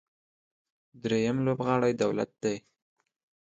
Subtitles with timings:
[1.03, 2.55] درېیم لوبغاړی دولت دی.